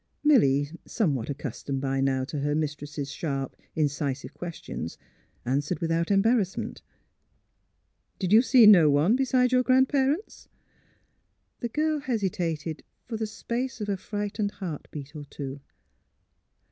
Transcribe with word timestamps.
Milly, 0.23 0.67
somewhat 0.87 1.29
accustomed 1.29 1.79
by 1.79 2.01
now 2.01 2.23
to 2.23 2.39
her 2.39 2.55
mis 2.55 2.73
tress' 2.73 3.07
sharp, 3.09 3.55
incisive 3.75 4.33
questions, 4.33 4.97
answered 5.45 5.77
without 5.77 6.09
embarrassment. 6.09 6.81
^' 8.15 8.17
Did 8.17 8.33
you 8.33 8.41
see 8.41 8.65
no 8.65 8.89
one 8.89 9.15
besides 9.15 9.51
your 9.53 9.61
grand 9.61 9.89
parents?" 9.89 10.47
The 11.59 11.69
girl 11.69 11.99
hesitated 11.99 12.81
for 13.05 13.15
the 13.15 13.27
space 13.27 13.79
of 13.79 13.89
a 13.89 13.95
frightened 13.95 14.53
heart 14.53 14.87
beat 14.89 15.15
or 15.15 15.25
two. 15.25 15.59